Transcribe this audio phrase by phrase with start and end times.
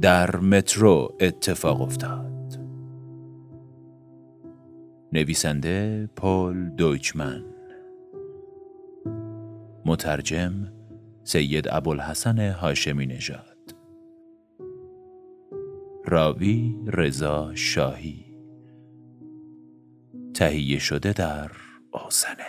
[0.00, 2.60] در مترو اتفاق افتاد.
[5.12, 7.44] نویسنده پل دویچمن.
[9.84, 10.52] مترجم
[11.24, 13.74] سید ابوالحسن هاشمی نژاد.
[16.04, 18.24] راوی رضا شاهی.
[20.34, 21.50] تهیه شده در
[21.92, 22.45] آسنه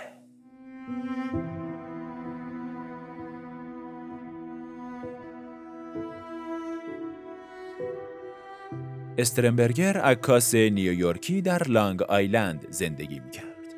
[9.20, 13.76] استرنبرگر عکاس نیویورکی در لانگ آیلند زندگی می کرد.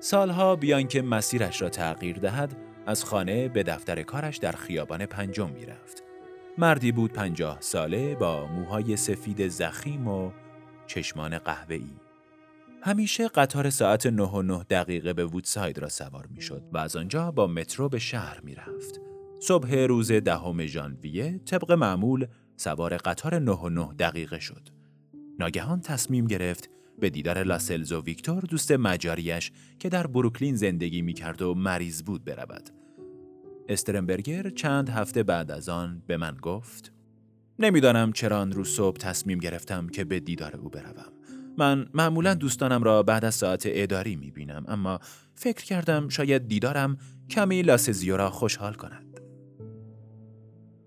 [0.00, 2.56] سالها بیان که مسیرش را تغییر دهد
[2.86, 6.02] از خانه به دفتر کارش در خیابان پنجم می رفت.
[6.58, 10.30] مردی بود پنجاه ساله با موهای سفید زخیم و
[10.86, 11.90] چشمان قهوه‌ای.
[12.82, 16.96] همیشه قطار ساعت 9 و 9 دقیقه به وودساید را سوار می شد و از
[16.96, 19.00] آنجا با مترو به شهر می رفت.
[19.40, 22.26] صبح روز دهم ژانویه طبق معمول
[22.56, 24.68] سوار قطار 9 و 9 دقیقه شد.
[25.38, 31.12] ناگهان تصمیم گرفت به دیدار لاسلز و ویکتور دوست مجاریش که در بروکلین زندگی می
[31.12, 32.70] کرد و مریض بود برود.
[33.68, 36.92] استرنبرگر چند هفته بعد از آن به من گفت
[37.58, 41.12] نمی‌دانم چرا آن روز صبح تصمیم گرفتم که به دیدار او بروم.
[41.58, 45.00] من معمولا دوستانم را بعد از ساعت اداری می بینم اما
[45.34, 46.96] فکر کردم شاید دیدارم
[47.30, 49.05] کمی لاسزیو را خوشحال کند.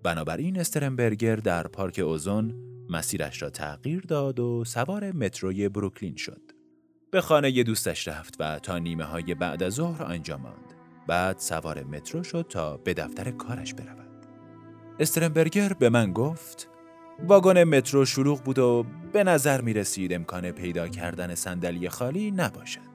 [0.04, 2.56] بنابراین استرنبرگر در پارک اوزون
[2.90, 6.42] مسیرش را تغییر داد و سوار متروی بروکلین شد.
[7.12, 10.74] به خانه دوستش رفت و تا نیمه های بعد از ظهر آنجا ماند.
[11.08, 14.26] بعد سوار مترو شد تا به دفتر کارش برود.
[15.00, 16.70] استرنبرگر به من گفت
[17.28, 22.90] واگن مترو شلوغ بود و به نظر می رسید امکان پیدا کردن صندلی خالی نباشد.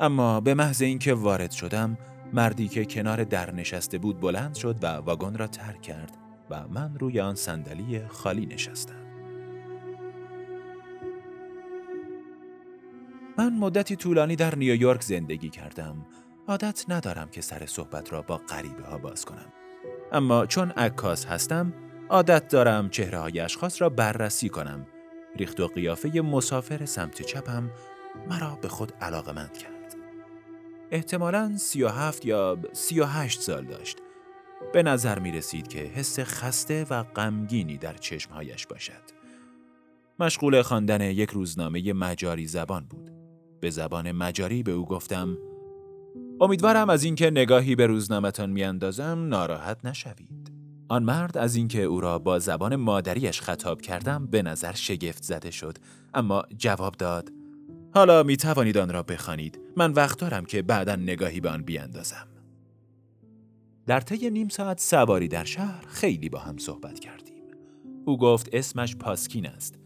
[0.00, 1.98] اما به محض اینکه وارد شدم
[2.32, 6.16] مردی که کنار در نشسته بود بلند شد و واگن را ترک کرد
[6.50, 9.08] و من روی آن صندلی خالی نشستم.
[13.38, 16.06] من مدتی طولانی در نیویورک زندگی کردم.
[16.48, 19.52] عادت ندارم که سر صحبت را با غریبه ها باز کنم.
[20.12, 21.72] اما چون عکاس هستم،
[22.08, 24.86] عادت دارم چهره های اشخاص را بررسی کنم.
[25.36, 27.70] ریخت و قیافه مسافر سمت چپم
[28.28, 29.77] مرا به خود علاقمند کرد.
[30.90, 33.96] احتمالاً سی و هفت یا سی و هشت سال داشت.
[34.72, 39.18] به نظر می رسید که حس خسته و غمگینی در چشمهایش باشد.
[40.18, 43.10] مشغول خواندن یک روزنامه مجاری زبان بود.
[43.60, 45.38] به زبان مجاری به او گفتم
[46.40, 50.52] امیدوارم از اینکه نگاهی به روزنامهتان میاندازم ناراحت نشوید.
[50.88, 55.50] آن مرد از اینکه او را با زبان مادریش خطاب کردم به نظر شگفت زده
[55.50, 55.78] شد
[56.14, 57.37] اما جواب داد
[57.94, 59.60] حالا می توانید آن را بخوانید.
[59.76, 62.28] من وقت دارم که بعدا نگاهی به آن بیاندازم.
[63.86, 67.42] در طی نیم ساعت سواری در شهر خیلی با هم صحبت کردیم.
[68.04, 69.78] او گفت اسمش پاسکین است.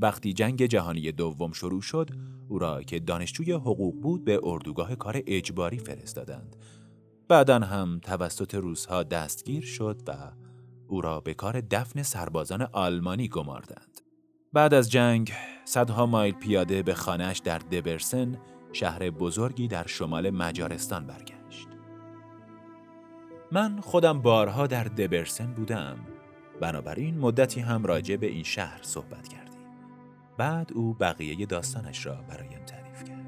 [0.00, 2.10] وقتی جنگ جهانی دوم شروع شد
[2.48, 6.56] او را که دانشجوی حقوق بود به اردوگاه کار اجباری فرستادند.
[7.28, 10.12] بعدا هم توسط روسها دستگیر شد و
[10.88, 14.00] او را به کار دفن سربازان آلمانی گماردند.
[14.52, 15.32] بعد از جنگ
[15.64, 18.38] صدها مایل پیاده به خانهش در دبرسن
[18.72, 21.68] شهر بزرگی در شمال مجارستان برگشت.
[23.52, 25.98] من خودم بارها در دبرسن بودم
[26.60, 29.60] بنابراین مدتی هم راجع به این شهر صحبت کردیم.
[30.38, 33.26] بعد او بقیه داستانش را برایم تعریف کرد.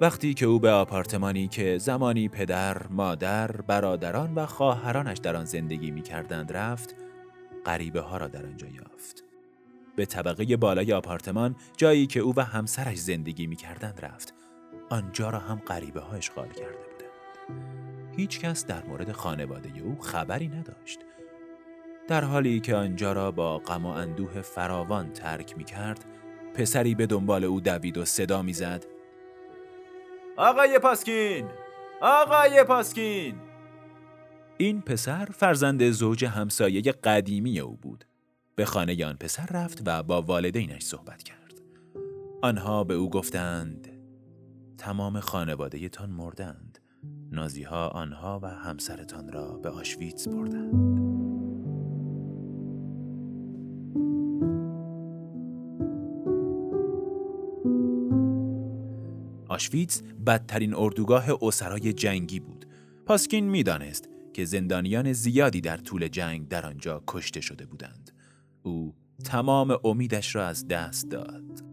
[0.00, 5.90] وقتی که او به آپارتمانی که زمانی پدر، مادر، برادران و خواهرانش در آن زندگی
[5.90, 6.94] می کردند رفت،
[7.66, 9.33] غریبه ها را در آنجا یافت.
[9.96, 14.34] به طبقه بالای آپارتمان جایی که او و همسرش زندگی می کردند رفت.
[14.90, 18.14] آنجا را هم غریبه ها اشغال کرده بودند.
[18.16, 20.98] هیچ کس در مورد خانواده او خبری نداشت.
[22.08, 26.04] در حالی که آنجا را با غم و اندوه فراوان ترک می کرد،
[26.54, 28.86] پسری به دنبال او دوید و صدا می‌زد
[30.36, 31.46] آقای پاسکین
[32.00, 33.34] آقای پاسکین
[34.56, 38.04] این پسر فرزند زوج همسایه قدیمی او بود
[38.56, 41.60] به خانه آن پسر رفت و با والدینش صحبت کرد
[42.42, 43.88] آنها به او گفتند
[44.78, 46.78] تمام خانواده تان مردند
[47.30, 51.04] نازی ها آنها و همسرتان را به آشویتس بردند
[59.48, 62.66] آشویتس بدترین اردوگاه اسرای جنگی بود.
[63.06, 68.13] پاسکین می‌دانست که زندانیان زیادی در طول جنگ در آنجا کشته شده بودند.
[68.64, 68.94] او
[69.24, 71.64] تمام امیدش را از دست داد.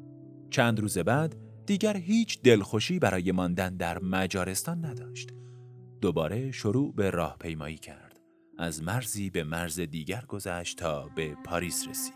[0.49, 1.35] چند روز بعد
[1.65, 5.29] دیگر هیچ دلخوشی برای ماندن در مجارستان نداشت.
[6.01, 8.19] دوباره شروع به راهپیمایی کرد.
[8.57, 12.13] از مرزی به مرز دیگر گذشت تا به پاریس رسید.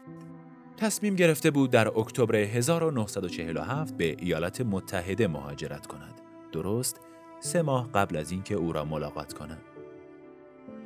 [0.77, 6.21] تصمیم گرفته بود در اکتبر 1947 به ایالات متحده مهاجرت کند.
[6.51, 6.99] درست
[7.39, 9.61] سه ماه قبل از اینکه او را ملاقات کنم.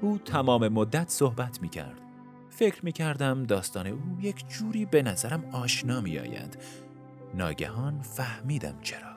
[0.01, 2.08] او تمام مدت صحبت می کرد.
[2.59, 6.57] فکر می کردم داستان او یک جوری به نظرم آشنا می آید.
[7.33, 9.15] ناگهان فهمیدم چرا.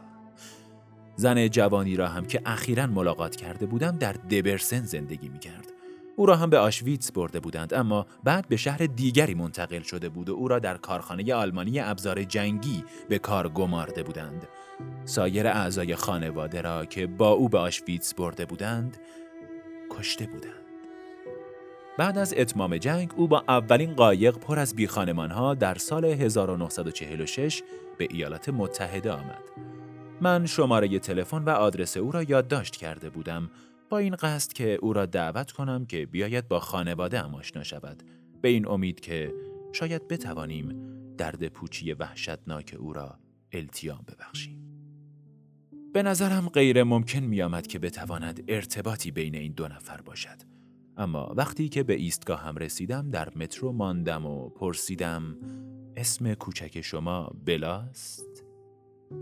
[1.17, 5.67] زن جوانی را هم که اخیرا ملاقات کرده بودم در دبرسن زندگی می کرد.
[6.17, 10.29] او را هم به آشویتس برده بودند اما بعد به شهر دیگری منتقل شده بود
[10.29, 14.49] و او را در کارخانه آلمانی ابزار جنگی به کار گمارده بودند.
[15.05, 18.97] سایر اعضای خانواده را که با او به آشویتس برده بودند
[19.91, 20.62] کشته بودند.
[21.99, 24.75] بعد از اتمام جنگ او با اولین قایق پر از
[25.31, 27.63] ها در سال 1946
[27.99, 29.43] به ایالات متحده آمد.
[30.21, 33.51] من شماره تلفن و آدرس او را یادداشت کرده بودم
[33.91, 38.03] با این قصد که او را دعوت کنم که بیاید با خانواده هم آشنا شود
[38.43, 39.35] به این امید که
[39.73, 43.19] شاید بتوانیم درد پوچی وحشتناک او را
[43.53, 44.63] التیام ببخشیم.
[45.95, 50.52] به نظرم غیر ممکن می آمد که بتواند ارتباطی بین این دو نفر باشد.
[50.97, 55.37] اما وقتی که به ایستگاه هم رسیدم در مترو ماندم و پرسیدم
[55.97, 58.45] اسم کوچک شما بلاست؟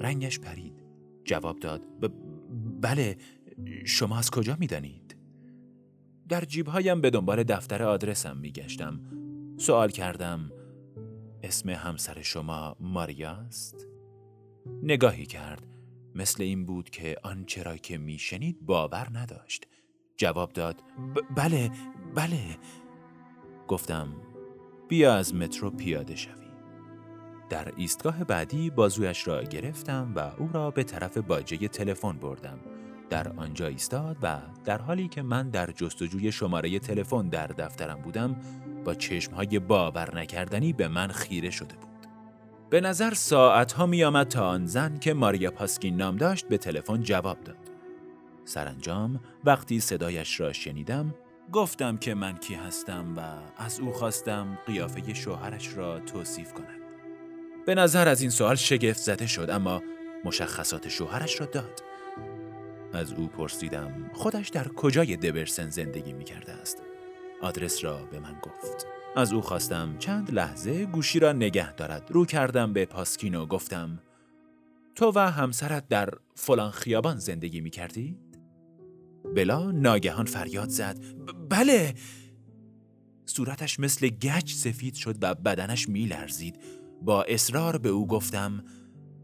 [0.00, 0.84] رنگش پرید.
[1.24, 1.86] جواب داد
[2.80, 3.16] بله
[3.84, 5.16] شما از کجا می دانید؟
[6.28, 9.00] در جیبهایم به دنبال دفتر آدرسم می گشتم.
[9.56, 10.52] سوال کردم
[11.42, 13.86] اسم همسر شما ماریاست؟
[14.82, 15.66] نگاهی کرد
[16.14, 19.66] مثل این بود که آنچه را که میشنید باور نداشت
[20.20, 20.82] جواب داد.
[21.36, 21.70] بله
[22.14, 22.38] بله.
[23.68, 24.08] گفتم
[24.88, 26.32] بیا از مترو پیاده شوی.
[27.48, 32.58] در ایستگاه بعدی بازویش را گرفتم و او را به طرف باجه تلفن بردم.
[33.10, 38.36] در آنجا ایستاد و در حالی که من در جستجوی شماره تلفن در دفترم بودم
[38.84, 42.06] با چشمهای باور نکردنی به من خیره شده بود.
[42.70, 46.58] به نظر ساعت ها می آمد تا آن زن که ماریا پاسکین نام داشت به
[46.58, 47.59] تلفن جواب داد.
[48.50, 51.14] سرانجام وقتی صدایش را شنیدم
[51.52, 53.20] گفتم که من کی هستم و
[53.62, 56.80] از او خواستم قیافه شوهرش را توصیف کند.
[57.66, 59.82] به نظر از این سوال شگفت زده شد اما
[60.24, 61.82] مشخصات شوهرش را داد.
[62.92, 66.82] از او پرسیدم خودش در کجای دبرسن زندگی می کرده است.
[67.42, 68.86] آدرس را به من گفت.
[69.16, 72.10] از او خواستم چند لحظه گوشی را نگه دارد.
[72.10, 73.98] رو کردم به پاسکین و گفتم
[74.94, 78.29] تو و همسرت در فلان خیابان زندگی می کردی؟
[79.36, 80.98] بلا ناگهان فریاد زد.
[81.48, 81.94] بله.
[83.26, 86.58] صورتش مثل گچ سفید شد و بدنش می لرزید.
[87.02, 88.64] با اصرار به او گفتم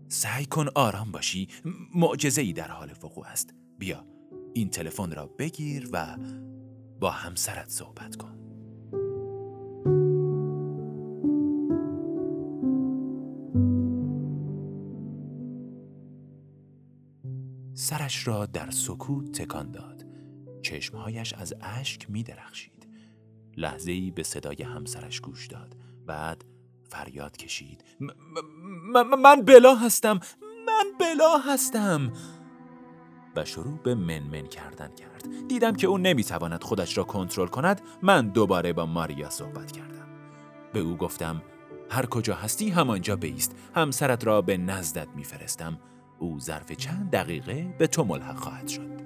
[0.08, 1.48] سعی کن آرام باشی.
[1.94, 3.54] معجزه ای در حال وقوع است.
[3.78, 4.06] بیا
[4.54, 6.16] این تلفن را بگیر و
[7.00, 8.35] با همسرت صحبت کن.
[17.98, 20.04] سرش را در سکوت تکان داد.
[20.62, 22.88] چشمهایش از اشک می درخشید
[23.56, 25.76] لحظه ای به صدای همسرش گوش داد.
[26.06, 26.44] بعد
[26.88, 27.84] فریاد کشید.
[29.18, 30.20] من بلا هستم.
[30.66, 32.12] من بلا هستم.
[33.36, 35.48] و شروع به منمن کردن کرد.
[35.48, 37.80] دیدم که او نمی‌تواند خودش را کنترل کند.
[38.02, 40.08] من دوباره با ماریا صحبت کردم.
[40.72, 41.42] به او گفتم
[41.90, 43.56] هر کجا هستی همانجا بیست.
[43.74, 45.78] همسرت را به نزدت میفرستم.
[46.18, 48.96] او ظرف چند دقیقه به تو ملحق خواهد شد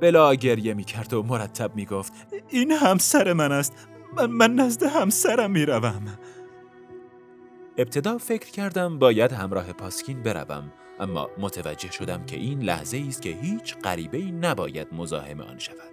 [0.00, 2.12] بلا گریه می کرد و مرتب می گفت
[2.48, 3.72] این همسر من است
[4.16, 6.18] من, من نزد همسرم می روم.
[7.76, 13.30] ابتدا فکر کردم باید همراه پاسکین بروم اما متوجه شدم که این لحظه است که
[13.30, 15.92] هیچ غریبه ای نباید مزاحم آن شود.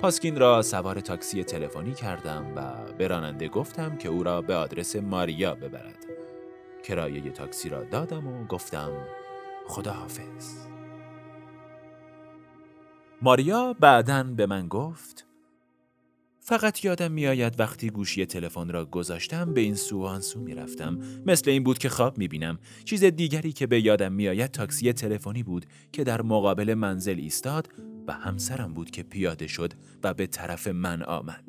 [0.00, 4.96] پاسکین را سوار تاکسی تلفنی کردم و به راننده گفتم که او را به آدرس
[4.96, 6.06] ماریا ببرد.
[6.84, 8.92] کرایه تاکسی را دادم و گفتم
[9.66, 10.66] خداحافظ.
[13.22, 15.26] ماریا بعدا به من گفت
[16.40, 20.98] فقط یادم میآید وقتی گوشی تلفن را گذاشتم به این سو آن سو می‌رفتم.
[21.26, 22.58] مثل این بود که خواب می‌بینم.
[22.84, 27.68] چیز دیگری که به یادم میآید تاکسی تلفنی بود که در مقابل منزل ایستاد
[28.06, 29.72] و همسرم بود که پیاده شد
[30.02, 31.44] و به طرف من آمد.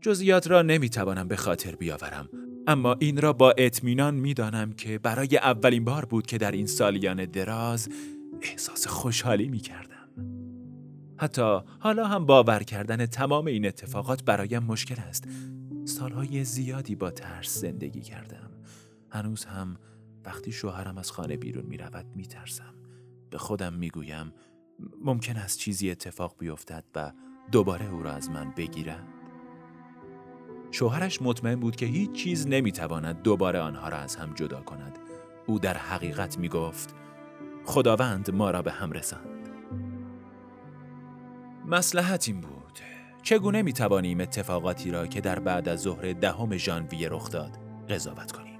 [0.00, 2.28] جزئیات را نمی‌توانم به خاطر بیاورم.
[2.68, 7.24] اما این را با اطمینان می‌دانم که برای اولین بار بود که در این سالیان
[7.24, 7.88] دراز
[8.42, 9.62] احساس خوشحالی می
[11.20, 15.24] حتی حالا هم باور کردن تمام این اتفاقات برایم مشکل است.
[15.84, 18.50] سالهای زیادی با ترس زندگی کردم.
[19.10, 19.76] هنوز هم
[20.24, 22.74] وقتی شوهرم از خانه بیرون می رود می ترسم.
[23.30, 24.32] به خودم می گویم
[25.04, 27.12] ممکن است چیزی اتفاق بیفتد و
[27.52, 29.17] دوباره او را از من بگیرد
[30.70, 34.98] شوهرش مطمئن بود که هیچ چیز نمی‌تواند دوباره آنها را از هم جدا کند.
[35.46, 36.94] او در حقیقت می گفت
[37.64, 39.48] خداوند ما را به هم رساند.
[41.66, 42.58] مسلحت این بود.
[43.22, 47.50] چگونه می توانیم اتفاقاتی را که در بعد از ظهر دهم ژانویه رخ داد
[47.88, 48.58] قضاوت کنیم؟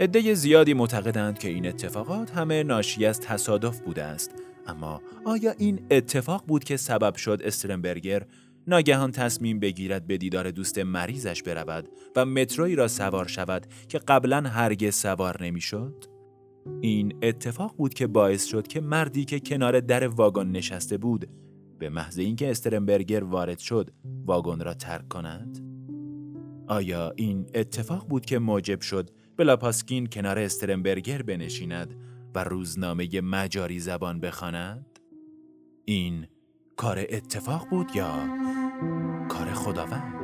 [0.00, 4.30] عده زیادی معتقدند که این اتفاقات همه ناشی از تصادف بوده است.
[4.66, 8.22] اما آیا این اتفاق بود که سبب شد استرنبرگر
[8.66, 14.40] ناگهان تصمیم بگیرد به دیدار دوست مریضش برود و متروی را سوار شود که قبلا
[14.40, 16.04] هرگز سوار نمی‌شد؟
[16.80, 21.28] این اتفاق بود که باعث شد که مردی که کنار در واگن نشسته بود
[21.78, 23.90] به محض اینکه استرنبرگر وارد شد
[24.26, 25.58] واگن را ترک کند؟
[26.68, 31.94] آیا این اتفاق بود که موجب شد بلاپاسکین کنار استرنبرگر بنشیند
[32.34, 34.98] و روزنامه مجاری زبان بخواند؟
[35.84, 36.26] این
[36.76, 38.12] کار اتفاق بود یا
[39.28, 40.15] کار خداوند؟